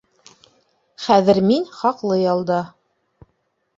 [1.03, 2.61] ...Хәҙер мин хаҡлы ялда.